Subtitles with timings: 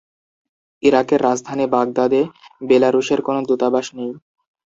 [0.83, 2.21] ইরাকের রাজধানী বাগদাদ-এ
[2.61, 4.11] বেলারুশের কোন দূতাবাস নেই।